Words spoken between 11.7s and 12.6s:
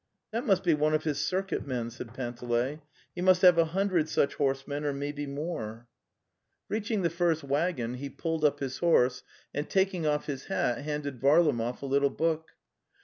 a little book.